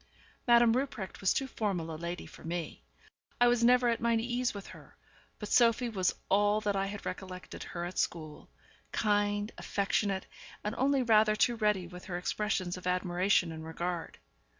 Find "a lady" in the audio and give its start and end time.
1.93-2.25